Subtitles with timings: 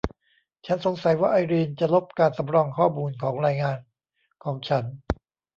[0.65, 3.77] ฉันสงสัยว่าไอรีนจะลบการสำรองข้อมูลของรายงาน
[4.43, 4.83] ของฉัน